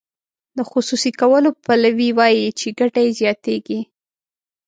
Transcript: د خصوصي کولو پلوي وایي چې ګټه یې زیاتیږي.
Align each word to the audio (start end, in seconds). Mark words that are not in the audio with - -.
د 0.57 0.59
خصوصي 0.71 1.11
کولو 1.21 1.49
پلوي 1.65 2.09
وایي 2.17 2.45
چې 2.59 2.67
ګټه 2.79 2.99
یې 3.05 3.11
زیاتیږي. 3.19 3.79